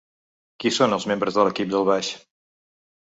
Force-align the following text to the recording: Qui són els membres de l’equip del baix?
Qui 0.63 0.71
són 0.77 0.95
els 0.97 1.05
membres 1.13 1.37
de 1.39 1.45
l’equip 1.49 1.71
del 1.75 1.89
baix? 1.91 2.13